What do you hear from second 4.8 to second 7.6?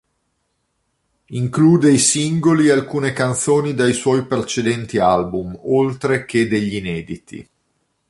album, oltre che degl'inediti.